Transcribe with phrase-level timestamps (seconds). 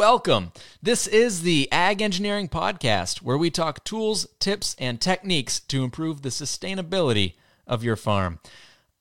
[0.00, 0.52] Welcome.
[0.82, 6.22] This is the Ag Engineering Podcast, where we talk tools, tips, and techniques to improve
[6.22, 7.34] the sustainability
[7.66, 8.40] of your farm.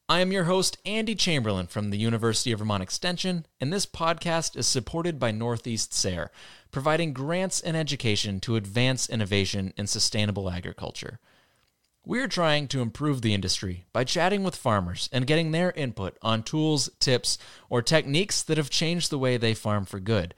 [0.09, 4.57] I am your host, Andy Chamberlain from the University of Vermont Extension, and this podcast
[4.57, 6.31] is supported by Northeast SARE,
[6.69, 11.21] providing grants and education to advance innovation in sustainable agriculture.
[12.05, 16.43] We're trying to improve the industry by chatting with farmers and getting their input on
[16.43, 17.37] tools, tips,
[17.69, 20.35] or techniques that have changed the way they farm for good.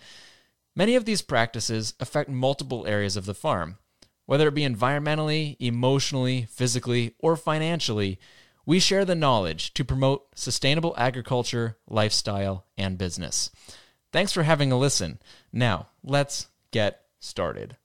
[0.75, 3.77] Many of these practices affect multiple areas of the farm.
[4.25, 8.19] Whether it be environmentally, emotionally, physically, or financially,
[8.65, 13.49] we share the knowledge to promote sustainable agriculture, lifestyle, and business.
[14.13, 15.19] Thanks for having a listen.
[15.51, 17.75] Now, let's get started.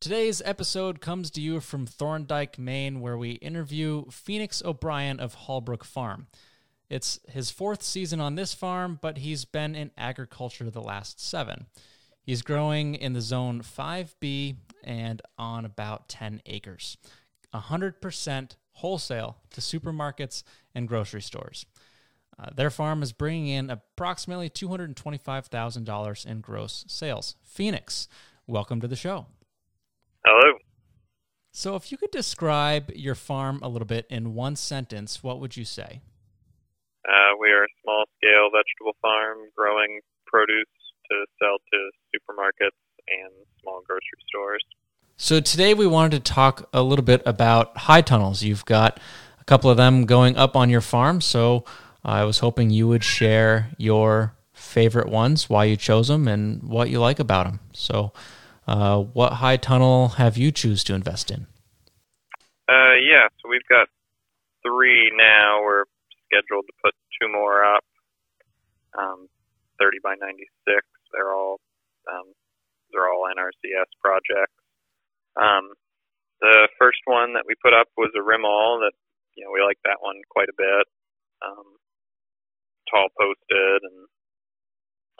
[0.00, 5.84] Today's episode comes to you from Thorndike, Maine, where we interview Phoenix O'Brien of Hallbrook
[5.84, 6.26] Farm.
[6.92, 11.64] It's his fourth season on this farm, but he's been in agriculture the last seven.
[12.22, 16.98] He's growing in the zone 5B and on about 10 acres.
[17.54, 20.42] 100% wholesale to supermarkets
[20.74, 21.64] and grocery stores.
[22.38, 27.36] Uh, their farm is bringing in approximately $225,000 in gross sales.
[27.42, 28.06] Phoenix,
[28.46, 29.24] welcome to the show.
[30.26, 30.58] Hello.
[31.52, 35.56] So, if you could describe your farm a little bit in one sentence, what would
[35.56, 36.02] you say?
[37.08, 40.70] Uh, we are a small scale vegetable farm growing produce
[41.10, 41.78] to sell to
[42.14, 44.64] supermarkets and small grocery stores.
[45.16, 48.42] So today we wanted to talk a little bit about high tunnels.
[48.42, 48.98] You've got
[49.40, 51.64] a couple of them going up on your farm, so
[52.04, 56.88] I was hoping you would share your favorite ones, why you chose them, and what
[56.88, 57.60] you like about them.
[57.72, 58.12] So,
[58.66, 61.46] uh, what high tunnel have you choose to invest in?
[62.68, 63.88] Uh, yeah, so we've got
[64.62, 65.60] three now.
[65.62, 65.84] We're
[66.32, 67.84] scheduled to put two more up,
[68.96, 69.28] um,
[69.76, 70.48] 30 by 96.
[71.12, 71.60] They're all
[72.08, 72.32] um,
[72.90, 74.56] they're all NRCS projects.
[75.36, 75.76] Um,
[76.40, 78.96] the first one that we put up was a Rimol that
[79.36, 80.86] you know we like that one quite a bit.
[81.44, 81.76] Um,
[82.88, 84.08] tall posted, and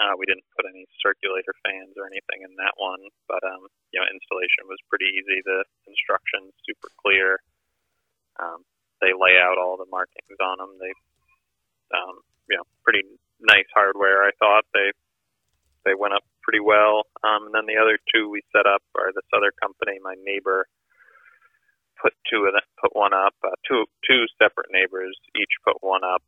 [0.01, 3.01] uh, we didn't put any circulator fans or anything in that one.
[3.29, 5.45] But um, you know, installation was pretty easy.
[5.45, 7.41] The instructions super clear.
[8.41, 8.65] Um,
[9.03, 10.79] they lay out all the markings on them.
[10.79, 10.95] They,
[11.93, 13.03] um, you know, pretty
[13.43, 14.23] nice hardware.
[14.23, 14.95] I thought they
[15.85, 17.11] they went up pretty well.
[17.27, 19.99] Um, and then the other two we set up are this other company.
[19.99, 20.71] My neighbor
[22.01, 23.35] put two of them, put one up.
[23.43, 26.23] Uh, two two separate neighbors each put one up.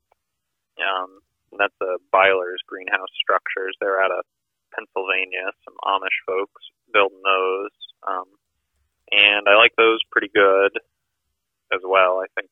[0.79, 1.23] Um,
[1.55, 3.79] and that's the Beiler's greenhouse structures.
[3.79, 4.27] They're out of
[4.75, 5.55] Pennsylvania.
[5.63, 7.75] Some Amish folks building those.
[8.03, 8.27] Um,
[9.15, 10.75] and I like those pretty good
[11.73, 12.19] as well.
[12.19, 12.51] I think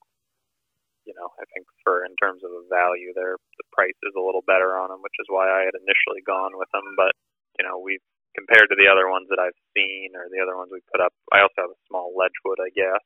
[1.06, 4.22] you know, I think for in terms of the value, their the price is a
[4.22, 6.86] little better on them, which is why I had initially gone with them.
[6.96, 7.14] But
[7.58, 8.04] you know, we've
[8.36, 11.12] compared to the other ones that I've seen or the other ones we put up.
[11.34, 13.04] I also have a small Ledgewood, I guess.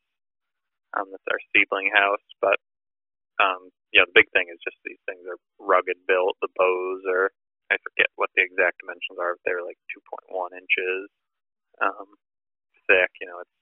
[0.96, 2.56] Um, that's our seedling house, but
[3.42, 6.36] um, yeah, the big thing is just these things are rugged built.
[6.40, 7.32] The bows are
[7.72, 9.36] I forget what the exact dimensions are.
[9.44, 11.10] They're like 2.1 inches
[11.82, 12.08] um,
[12.88, 13.10] thick.
[13.20, 13.58] You know, it's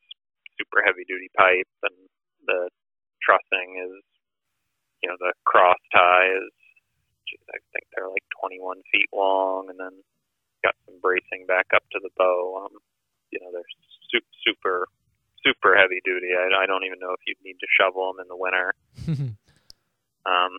[0.58, 1.96] super heavy duty pipe, and
[2.46, 2.68] the
[3.22, 3.94] trussing is
[5.04, 6.48] you know, the cross tie is,
[7.28, 9.92] geez, I think they're like 21 feet long, and then
[10.64, 12.64] got some bracing back up to the bow.
[12.64, 12.80] Um,
[13.28, 13.68] you know, they're
[14.08, 14.76] super, super,
[15.44, 16.32] super heavy duty.
[16.32, 18.72] I, I don't even know if you'd need to shovel them in the winter.
[20.24, 20.52] um,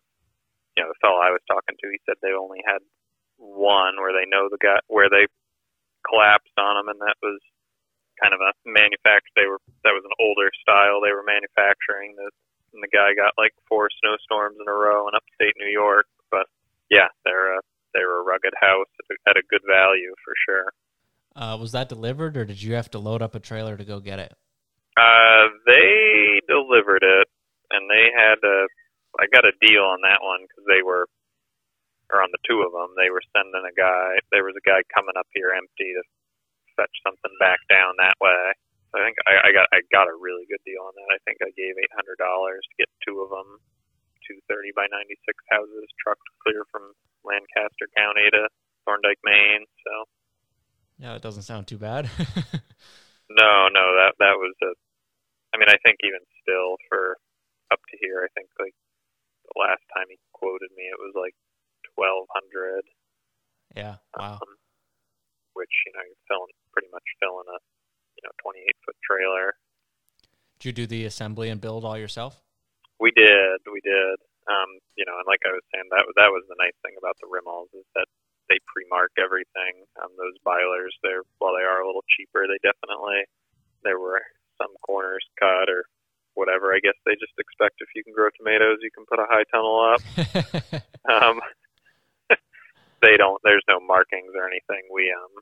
[0.77, 2.85] you know, the fellow I was talking to, he said they only had
[3.41, 5.25] one where they know the guy where they
[6.05, 7.41] collapsed on them, and that was
[8.21, 9.33] kind of a manufacture.
[9.33, 12.13] They were that was an older style they were manufacturing.
[12.13, 12.29] The
[12.75, 16.05] and the guy got like four snowstorms in a row in upstate New York.
[16.29, 16.51] But
[16.91, 17.61] yeah, they're a,
[17.95, 18.91] they're a rugged house
[19.27, 20.67] at a good value for sure.
[21.35, 23.99] Uh, was that delivered, or did you have to load up a trailer to go
[23.99, 24.31] get it?
[24.95, 27.27] Uh, they delivered it,
[27.71, 28.67] and they had a.
[29.19, 31.07] I got a deal on that one because they were,
[32.11, 34.19] or on the two of them, they were sending a guy.
[34.31, 36.03] There was a guy coming up here empty to
[36.75, 38.55] fetch something back down that way.
[38.95, 41.09] I think I, I got I got a really good deal on that.
[41.11, 43.59] I think I gave eight hundred dollars to get two of them,
[44.23, 46.95] two thirty by ninety six houses trucked clear from
[47.27, 48.47] Lancaster County to
[48.87, 49.67] Thorndike, Maine.
[49.83, 49.93] So
[50.97, 52.07] yeah, it doesn't sound too bad.
[53.29, 54.71] no, no, that that was a.
[55.51, 57.19] I mean, I think even still for
[57.71, 58.75] up to here, I think like
[59.51, 61.35] the last time he quoted me, it was like
[61.95, 62.87] twelve hundred.
[63.75, 63.99] Yeah.
[64.15, 64.39] Wow.
[64.39, 64.55] Um,
[65.55, 67.59] which you know, you're filling pretty much filling a
[68.25, 69.53] know 28 foot trailer.
[70.57, 72.41] Did you do the assembly and build all yourself?
[72.99, 74.17] We did, we did.
[74.45, 77.17] Um, you know, and like I was saying, that that was the nice thing about
[77.21, 78.05] the Rimols is that
[78.49, 79.85] they pre-mark everything.
[79.97, 83.25] Um, those Beilers, they're while they are a little cheaper, they definitely
[83.83, 84.21] there were
[84.61, 85.85] some corners cut or
[86.37, 86.73] whatever.
[86.73, 89.45] I guess they just expect if you can grow tomatoes, you can put a high
[89.49, 90.01] tunnel up.
[91.09, 91.41] um,
[93.01, 93.41] they don't.
[93.43, 94.85] There's no markings or anything.
[94.93, 95.41] We um,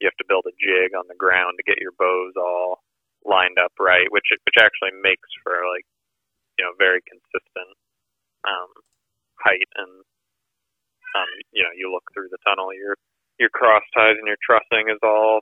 [0.00, 2.82] you have to build a jig on the ground to get your bows all
[3.26, 5.86] lined up right, which which actually makes for like
[6.58, 7.74] you know very consistent
[8.46, 8.70] um,
[9.38, 10.02] height and
[11.14, 12.94] um, you know you look through the tunnel your
[13.38, 15.40] your cross ties and your trussing is all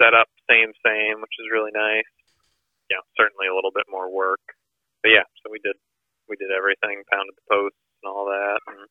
[0.00, 2.08] set up same same which is really nice.
[2.92, 4.40] Know certainly a little bit more work.
[5.02, 5.76] But yeah so we did
[6.28, 8.84] we did everything pounded the posts and all that and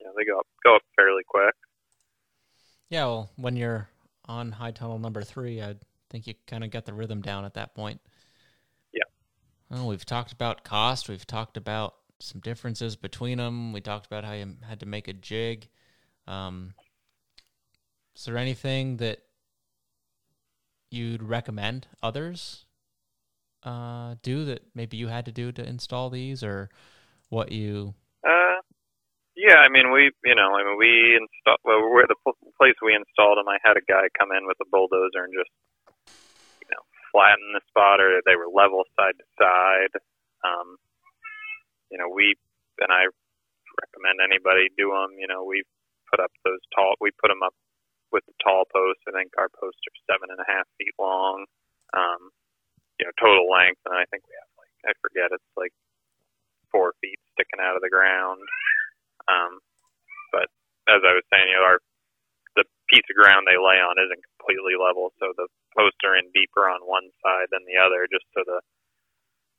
[0.00, 1.54] you know they go up go up fairly quick.
[2.88, 3.89] Yeah well when you're
[4.30, 5.74] on high tunnel number three i
[6.08, 8.00] think you kind of got the rhythm down at that point
[8.92, 9.02] yeah
[9.70, 13.72] well we've talked about cost we've talked about some differences between them.
[13.72, 15.68] We talked about how you had to make a jig.
[16.26, 16.74] Um,
[18.14, 19.20] is there anything that
[20.90, 22.64] you'd recommend others
[23.62, 26.70] uh, do that maybe you had to do to install these, or
[27.28, 27.94] what you?
[28.26, 28.59] Uh,
[29.50, 31.58] yeah, I mean we, you know, I mean we installed.
[31.66, 32.18] Well, we're the
[32.54, 33.50] place we installed them.
[33.50, 35.50] I had a guy come in with a bulldozer and just,
[36.62, 39.94] you know, flatten the spot, or they were level side to side.
[40.46, 40.78] Um,
[41.90, 42.38] you know, we
[42.78, 43.10] and I
[43.74, 45.18] recommend anybody do them.
[45.18, 45.66] You know, we
[46.06, 46.94] put up those tall.
[47.02, 47.54] We put them up
[48.14, 49.02] with the tall posts.
[49.06, 51.50] I think our posts are seven and a half feet long.
[51.90, 52.30] Um,
[52.98, 55.74] you know, total length, and I think we have like I forget it's like
[56.70, 58.46] four feet sticking out of the ground.
[59.28, 59.60] Um,
[60.32, 60.48] but
[60.88, 61.80] as I was saying, you know, our
[62.58, 65.46] the piece of ground they lay on isn't completely level, so the
[65.76, 68.60] posts are in deeper on one side than the other, just so the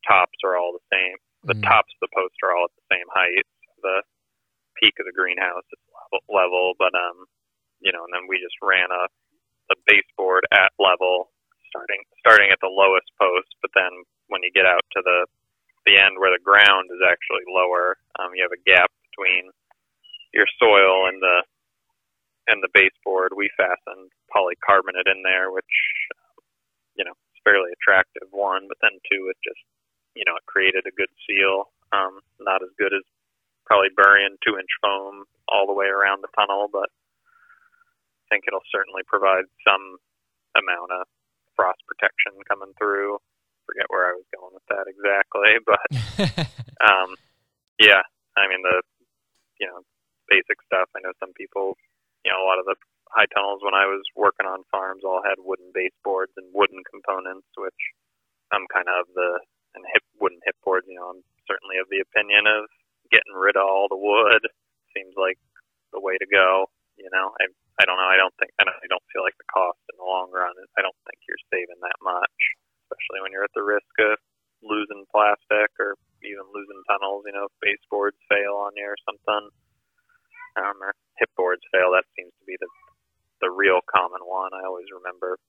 [0.04, 1.66] tops are all the same the mm-hmm.
[1.66, 3.46] tops of the post are all at the same height.
[3.82, 4.06] The
[4.78, 7.26] peak of the greenhouse is level, level, but um,
[7.82, 9.10] you know, and then we just ran a
[9.74, 11.34] a baseboard at level,
[11.74, 13.90] starting starting at the lowest post, but then
[14.30, 15.26] when you get out to the
[15.90, 19.52] the end where the ground is actually lower, um, you have a gap between
[20.34, 21.44] your soil and the
[22.48, 23.36] and the baseboard.
[23.36, 25.76] We fastened polycarbonate in there, which
[26.96, 29.62] you know, it's fairly attractive one, but then two, it just
[30.16, 31.72] you know, it created a good seal.
[31.92, 33.04] Um, not as good as
[33.68, 38.66] probably burying two inch foam all the way around the tunnel, but I think it'll
[38.72, 40.00] certainly provide some
[40.56, 41.08] amount of
[41.56, 43.20] frost protection coming through.
[43.68, 45.88] Forget where I was going with that exactly, but
[46.88, 47.16] um,
[47.80, 48.04] yeah,
[48.36, 48.84] I mean the
[49.62, 49.86] you know
[50.26, 50.90] basic stuff.
[50.98, 51.78] I know some people,
[52.26, 52.80] you know, a lot of the
[53.12, 57.52] high tunnels when I was working on farms all had wooden baseboards and wooden components,
[57.60, 57.82] which
[58.56, 59.44] I'm kind of the
[59.76, 60.88] and hip wooden hip boards.
[60.88, 62.72] You know, I'm certainly of the opinion of
[63.12, 64.48] getting rid of all the wood.
[64.96, 65.38] Seems like
[65.92, 66.72] the way to go.
[66.96, 68.08] You know, I I don't know.
[68.08, 70.56] I don't think I don't, I don't feel like the cost in the long run.
[70.80, 72.40] I don't think you're saving that much,
[72.88, 74.16] especially when you're at the risk of
[74.64, 77.28] losing plastic or even losing tunnels.
[77.28, 79.52] You know, if baseboards fail on you or something,
[80.60, 81.96] um, or hip boards fail.
[81.96, 82.68] That seems to be the
[83.42, 84.54] the real common one.
[84.54, 85.42] I always remember,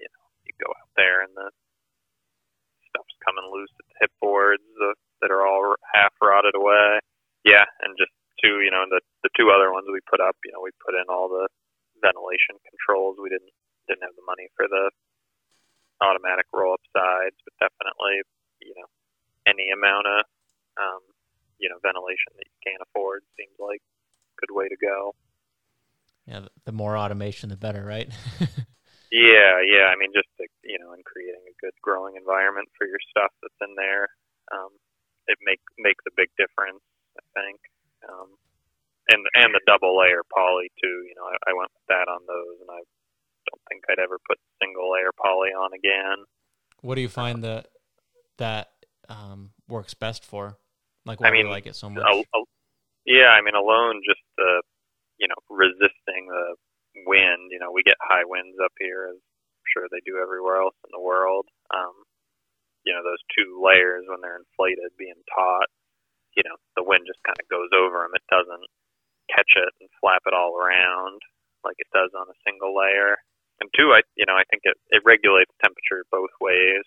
[0.00, 1.52] you know, you go out there and the
[2.88, 7.04] stuff's coming loose at the hip boards uh, that are all half rotted away.
[7.44, 10.52] Yeah, and just two, you know, the the two other ones we put up, you
[10.52, 11.48] know, we put in all the
[12.00, 13.20] ventilation controls.
[13.20, 13.52] We didn't
[13.90, 14.90] didn't have the money for the
[16.00, 18.22] automatic roll up sides, but definitely,
[18.62, 18.88] you know,
[19.46, 20.22] any amount of
[20.78, 21.02] um,
[21.62, 22.50] you know ventilation that
[23.36, 25.14] seems like a good way to go.
[26.26, 28.08] Yeah, the more automation, the better, right?
[29.12, 29.92] Yeah, yeah.
[29.92, 33.28] I mean, just to, you know, in creating a good growing environment for your stuff
[33.44, 34.08] that's in there,
[34.56, 34.72] um,
[35.28, 36.80] it make makes a big difference.
[37.12, 37.60] I think,
[38.08, 38.32] um,
[39.12, 41.04] and and the double layer poly too.
[41.04, 42.80] You know, I, I went with that on those, and I
[43.52, 46.24] don't think I'd ever put single layer poly on again.
[46.80, 47.68] What do you find that
[48.40, 48.72] that
[49.12, 50.56] um, works best for?
[51.04, 52.00] Like, why I mean, do you like it so much?
[52.00, 52.40] A, a,
[53.06, 54.62] yeah, I mean, alone just the
[55.18, 56.56] you know resisting the
[57.06, 60.60] wind, you know, we get high winds up here, as I'm sure they do everywhere
[60.60, 61.48] else in the world.
[61.72, 61.94] Um,
[62.84, 65.70] you know, those two layers when they're inflated being taut,
[66.36, 68.16] you know, the wind just kind of goes over them.
[68.18, 68.66] It doesn't
[69.30, 71.22] catch it and flap it all around
[71.64, 73.16] like it does on a single layer.
[73.62, 76.84] And two, I you know, I think it, it regulates temperature both ways.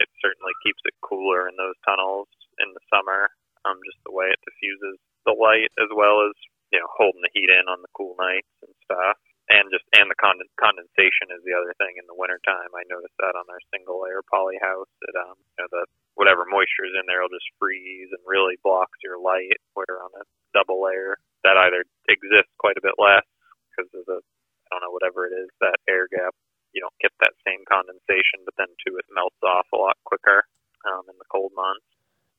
[0.00, 2.28] It certainly keeps it cooler in those tunnels
[2.60, 3.32] in the summer,
[3.66, 6.34] um, just the way it diffuses the light as well as
[6.72, 9.16] you know holding the heat in on the cool nights and stuff
[9.52, 12.72] and just and the cond- condensation is the other thing in the wintertime.
[12.72, 15.84] I noticed that on our single layer poly house that um you know the
[16.16, 19.58] whatever moisture is in there will just freeze and really blocks your light.
[19.76, 20.24] Where on a
[20.56, 23.26] double layer that either exists quite a bit less
[23.72, 24.24] because of the
[24.72, 26.32] I don't know whatever it is that air gap.
[26.72, 30.48] You don't get that same condensation, but then too it melts off a lot quicker
[30.88, 31.84] um, in the cold months.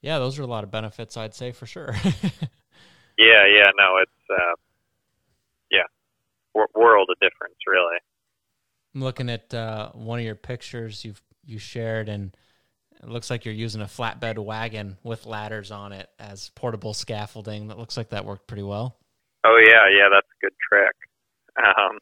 [0.04, 1.96] Yeah, those are a lot of benefits, I'd say for sure.
[3.18, 4.56] yeah, yeah, no, it's uh,
[5.72, 5.88] yeah,
[6.54, 7.98] w- world of difference, really.
[8.94, 12.36] I'm looking at uh, one of your pictures you've you shared, and
[13.02, 17.70] it looks like you're using a flatbed wagon with ladders on it as portable scaffolding.
[17.70, 18.98] That looks like that worked pretty well.
[19.46, 20.96] Oh yeah, yeah, that's a good trick.
[21.58, 22.00] Um,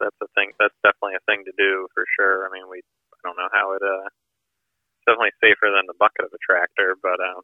[0.00, 0.52] that's a thing.
[0.60, 2.46] That's definitely a thing to do for sure.
[2.46, 2.82] I mean, we
[3.14, 3.82] I don't know how it.
[3.82, 4.08] Uh,
[5.06, 7.42] definitely safer than the bucket of a tractor, but um,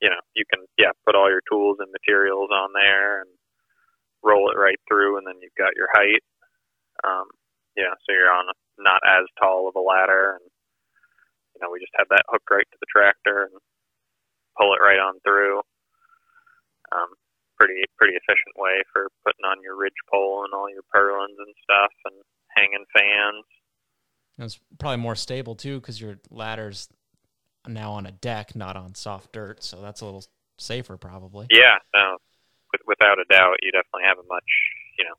[0.00, 3.30] you know, you can yeah put all your tools and materials on there and
[4.22, 6.24] roll it right through, and then you've got your height.
[7.04, 7.28] Um,
[7.76, 8.46] yeah, so you're on
[8.78, 10.44] not as tall of a ladder, and
[11.54, 13.56] you know we just have that hooked right to the tractor and
[14.58, 15.60] pull it right on through.
[16.92, 17.12] Um,
[17.56, 21.54] pretty pretty efficient way for putting on your ridge pole and all your purlins and
[21.64, 22.16] stuff, and
[22.56, 23.44] hanging fans.
[24.38, 26.88] It's probably more stable too because your ladder's
[27.66, 30.24] now on a deck, not on soft dirt, so that's a little
[30.58, 31.46] safer probably.
[31.50, 32.18] Yeah, no,
[32.86, 34.50] without a doubt, you definitely have a much
[34.98, 35.14] you know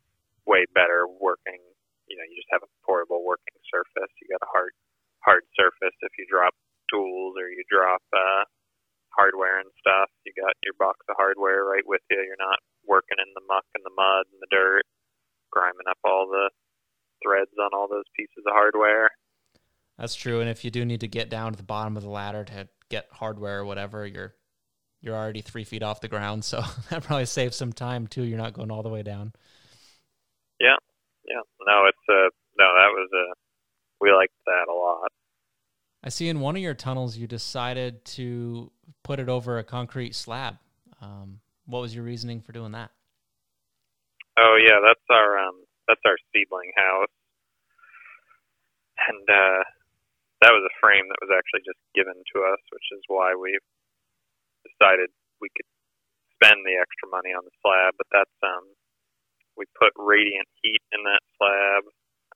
[0.46, 1.60] way better working
[2.08, 4.12] you know, you just have a portable working surface.
[4.24, 4.72] You got a hard
[5.22, 6.56] hard surface if you drop
[6.88, 8.48] tools or you drop uh,
[9.12, 10.08] hardware and stuff.
[10.24, 12.24] You got your box of hardware right with you.
[12.24, 14.88] You're not working in the muck and the mud and the dirt,
[15.52, 16.48] griming up all the
[17.24, 19.10] threads on all those pieces of hardware.
[19.98, 20.42] That's true.
[20.42, 22.70] And if you do need to get down to the bottom of the ladder to
[22.90, 24.36] get hardware or whatever, you're
[25.02, 28.24] you're already three feet off the ground, so that probably saves some time too.
[28.24, 29.34] You're not going all the way down.
[30.60, 30.76] Yeah,
[31.28, 31.42] yeah.
[31.66, 32.66] No, it's a no.
[32.66, 33.34] That was a
[34.02, 35.12] we liked that a lot.
[36.04, 38.72] I see in one of your tunnels you decided to
[39.04, 40.58] put it over a concrete slab.
[41.02, 42.92] Um, what was your reasoning for doing that?
[44.40, 45.56] Oh yeah, that's our um,
[45.88, 47.16] that's our seedling house,
[49.08, 49.64] and uh,
[50.42, 53.58] that was a frame that was actually just given to us, which is why we
[54.68, 55.10] decided
[55.42, 55.70] we could
[56.38, 57.98] spend the extra money on the slab.
[57.98, 58.70] But that's um,
[59.58, 61.84] we put radiant heat in that slab.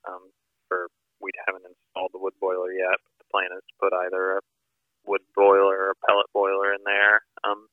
[0.10, 0.34] Um,
[0.66, 0.90] for
[1.22, 4.46] we haven't installed the wood boiler yet, but the plan is to put either a
[5.06, 7.70] wood boiler or a pellet boiler in there um,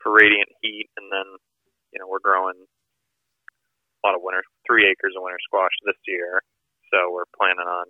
[0.00, 1.28] for radiant heat, and then
[1.92, 2.56] you know we're growing
[3.98, 6.42] a lot of winter, three acres of winter squash this year,
[6.90, 7.86] so we're planning on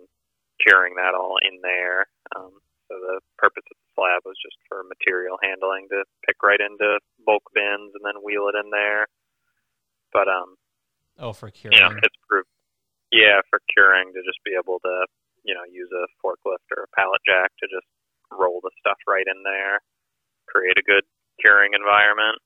[0.59, 2.07] curing that all in there.
[2.35, 2.51] Um,
[2.89, 6.99] so the purpose of the slab was just for material handling to pick right into
[7.25, 9.05] bulk bins and then wheel it in there.
[10.11, 10.57] But um,
[11.21, 12.49] oh, for curing, you know, it's proved,
[13.13, 14.95] yeah, for curing to just be able to,
[15.45, 17.85] you know, use a forklift or a pallet jack to just
[18.33, 19.79] roll the stuff right in there,
[20.49, 21.05] create a good
[21.39, 22.41] curing environment.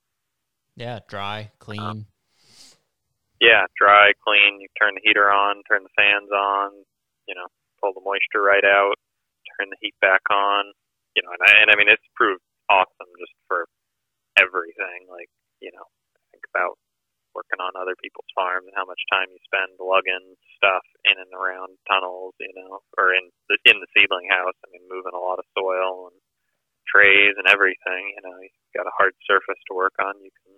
[0.75, 1.79] Yeah, dry, clean.
[1.79, 2.05] Um,
[3.43, 4.63] yeah, dry, clean.
[4.63, 6.71] You turn the heater on, turn the fans on,
[7.27, 7.51] you know,
[7.83, 8.95] pull the moisture right out,
[9.59, 10.71] turn the heat back on.
[11.19, 13.67] You know, and I, and I mean, it's proved awesome just for
[14.39, 15.11] everything.
[15.11, 15.83] Like, you know,
[16.31, 16.79] think about
[17.35, 21.33] working on other people's farms and how much time you spend lugging stuff in and
[21.35, 24.55] around tunnels, you know, or in the in the seedling house.
[24.63, 26.17] I mean, moving a lot of soil and
[26.87, 28.15] trays and everything.
[28.15, 30.15] You know, you've got a hard surface to work on.
[30.23, 30.55] You can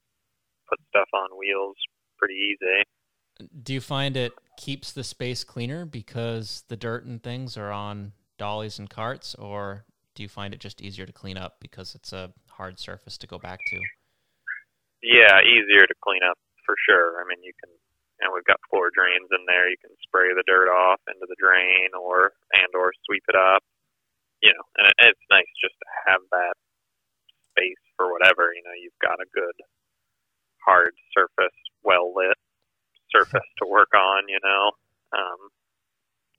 [0.70, 1.76] put stuff on wheels
[2.18, 3.50] pretty easy.
[3.64, 8.14] Do you find it keeps the space cleaner because the dirt and things are on
[8.38, 12.14] dollies and carts, or do you find it just easier to clean up because it's
[12.14, 13.80] a hard surface to go back to?
[15.04, 17.22] Yeah, easier to clean up for sure.
[17.22, 17.70] I mean, you can,
[18.24, 19.70] know, we've got floor drains in there.
[19.70, 23.62] You can spray the dirt off into the drain, or and or sweep it up.
[24.42, 26.56] You know, and it, it's nice just to have that
[27.52, 28.56] space for whatever.
[28.56, 29.56] You know, you've got a good
[30.64, 32.38] hard surface, well lit
[33.14, 34.28] surface to work on.
[34.28, 34.64] You know,
[35.14, 35.40] um,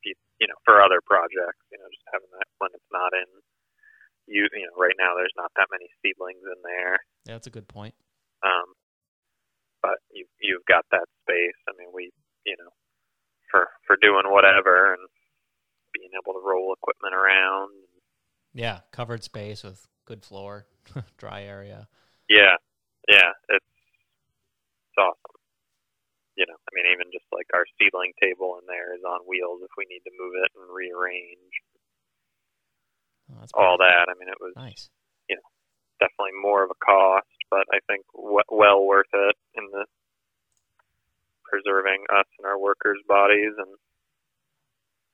[0.04, 3.30] you, you know, for other projects, you know, just having that when it's not in
[4.26, 6.98] you, you know, right now there's not that many seedlings in there.
[7.26, 7.94] Yeah, that's a good point.
[8.42, 8.74] Um,
[9.82, 11.58] but you you've got that space.
[11.68, 12.10] I mean, we
[12.44, 12.70] you know
[13.50, 15.06] for for doing whatever and
[15.94, 17.70] being able to roll equipment around.
[18.52, 20.66] Yeah, covered space with good floor,
[21.18, 21.88] dry area.
[22.28, 22.56] Yeah,
[23.08, 23.64] yeah, it's
[24.90, 25.35] it's awesome.
[26.36, 29.64] You know, I mean, even just like our seedling table in there is on wheels
[29.64, 31.54] if we need to move it and rearrange.
[33.32, 34.12] Oh, all that.
[34.12, 34.92] I mean, it was nice.
[35.32, 35.48] You know,
[35.98, 39.88] definitely more of a cost, but I think w- well worth it in the
[41.48, 43.72] preserving us and our workers' bodies and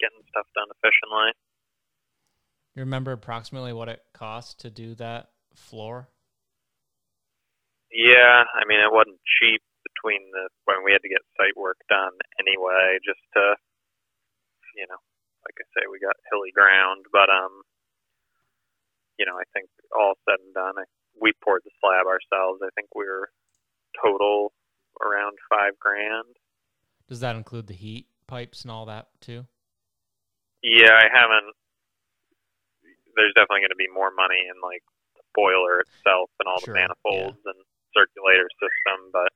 [0.01, 1.39] getting stuff done efficiently.
[2.75, 6.09] You remember approximately what it cost to do that floor?
[7.93, 9.63] Yeah, I mean, it wasn't cheap
[10.03, 13.55] between the when we had to get site work done anyway, just to,
[14.75, 14.99] you know,
[15.47, 17.63] like I say, we got hilly ground, but um,
[19.19, 20.85] you know, I think all said and done, I,
[21.21, 22.61] we poured the slab ourselves.
[22.63, 23.31] I think we were
[24.03, 24.53] total
[24.99, 26.35] around five grand.
[27.07, 29.47] Does that include the heat pipes and all that too?
[30.63, 31.55] Yeah, I haven't.
[33.15, 34.83] There's definitely going to be more money in like
[35.15, 37.61] the boiler itself and all Sure, the manifolds and
[37.93, 39.29] circulator system, but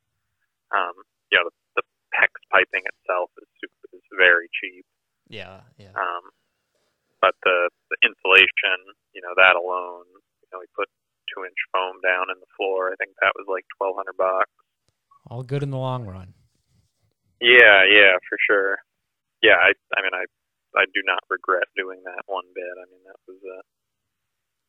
[0.76, 0.97] um,
[1.33, 4.85] yeah, the, the PEX piping itself is super, is very cheap.
[5.28, 5.97] Yeah, yeah.
[5.97, 6.30] Um,
[7.21, 8.78] but the the insulation,
[9.16, 10.06] you know, that alone,
[10.45, 10.87] you know, we put
[11.33, 12.92] two inch foam down in the floor.
[12.92, 14.52] I think that was like twelve hundred bucks.
[15.26, 16.37] All good in the long run.
[17.42, 18.78] Yeah, yeah, for sure.
[19.42, 20.25] Yeah, I I mean I
[20.78, 22.75] I do not regret doing that one bit.
[22.78, 23.64] I mean that was uh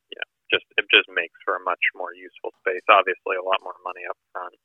[0.10, 2.84] yeah, just it just makes for a much more useful space.
[2.90, 4.58] Obviously a lot more money up front.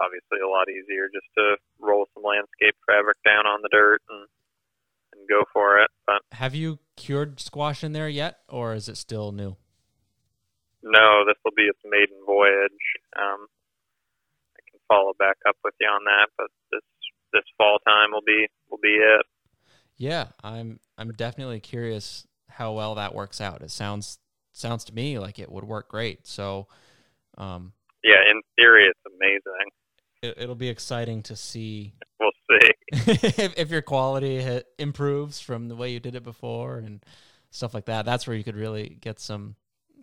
[0.00, 4.26] Obviously a lot easier just to roll some landscape fabric down on the dirt and
[5.14, 5.90] and go for it.
[6.06, 9.56] But Have you cured squash in there yet, or is it still new?
[10.82, 12.84] no, this will be its maiden voyage.
[13.16, 13.46] Um
[14.56, 16.82] I can follow back up with you on that, but this
[17.32, 19.26] this fall time will be will be it.
[19.96, 23.62] Yeah, I'm I'm definitely curious how well that works out.
[23.62, 24.18] It sounds
[24.52, 26.26] sounds to me like it would work great.
[26.26, 26.68] So
[27.38, 27.72] um,
[28.02, 29.70] Yeah, in theory it's amazing.
[30.24, 32.70] It, it'll be exciting to see We'll see.
[32.92, 37.04] if, if your quality improves from the way you did it before and
[37.50, 38.04] stuff like that.
[38.04, 39.56] That's where you could really get some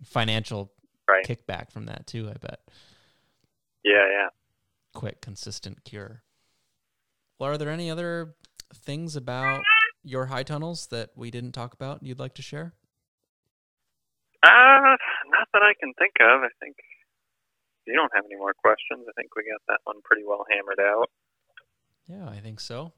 [0.04, 0.72] financial
[1.08, 1.26] Right.
[1.26, 2.28] kickback from that too.
[2.30, 2.60] I bet.
[3.84, 4.28] Yeah, yeah.
[4.94, 6.22] quick, consistent cure.
[7.38, 8.36] Well, are there any other
[8.72, 9.62] things about
[10.04, 12.72] your high tunnels that we didn't talk about you'd like to share?
[14.44, 14.48] Uh,
[15.28, 16.42] not that I can think of.
[16.42, 16.76] I think
[17.86, 19.06] you don't have any more questions.
[19.08, 21.10] I think we got that one pretty well hammered out.
[22.08, 22.92] Yeah, I think so.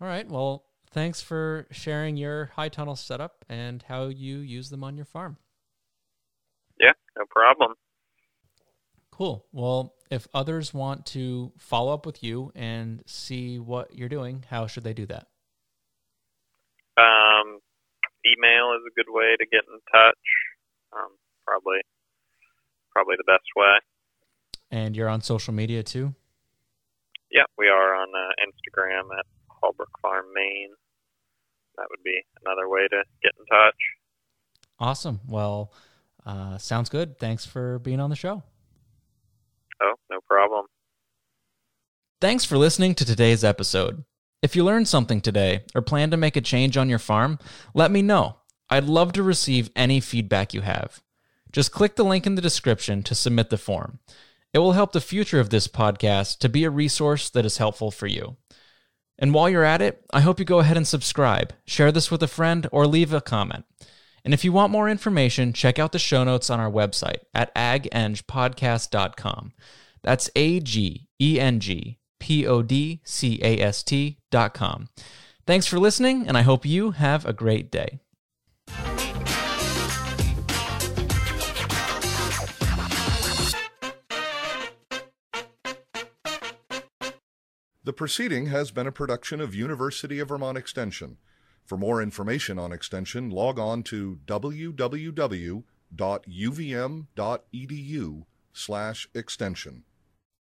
[0.00, 0.28] All right.
[0.28, 5.04] Well, thanks for sharing your high tunnel setup and how you use them on your
[5.04, 5.36] farm.
[6.80, 7.74] Yeah, no problem.
[9.10, 9.46] Cool.
[9.52, 14.66] Well, if others want to follow up with you and see what you're doing, how
[14.66, 15.28] should they do that?
[16.96, 17.60] Um,
[18.26, 20.24] email is a good way to get in touch.
[20.92, 21.10] Um,
[21.46, 21.78] probably,
[22.92, 23.78] probably the best way.
[24.74, 26.16] And you're on social media too?
[27.30, 30.70] Yeah, we are on uh, Instagram at Hallbrook Farm, Maine.
[31.76, 33.76] That would be another way to get in touch.
[34.80, 35.20] Awesome.
[35.28, 35.72] Well,
[36.26, 37.20] uh, sounds good.
[37.20, 38.42] Thanks for being on the show.
[39.80, 40.66] Oh, no problem.
[42.20, 44.04] Thanks for listening to today's episode.
[44.42, 47.38] If you learned something today or plan to make a change on your farm,
[47.74, 48.38] let me know.
[48.68, 51.00] I'd love to receive any feedback you have.
[51.52, 54.00] Just click the link in the description to submit the form.
[54.54, 57.90] It will help the future of this podcast to be a resource that is helpful
[57.90, 58.36] for you.
[59.18, 62.22] And while you're at it, I hope you go ahead and subscribe, share this with
[62.22, 63.64] a friend, or leave a comment.
[64.24, 67.54] And if you want more information, check out the show notes on our website at
[67.56, 69.52] agengpodcast.com.
[70.02, 74.88] That's A G E N G P O D C A S T dot com.
[75.46, 77.98] Thanks for listening, and I hope you have a great day.
[87.84, 91.18] The proceeding has been a production of University of Vermont Extension.
[91.66, 95.64] For more information on Extension, log on to www.uvm.edu
[98.54, 99.84] slash extension.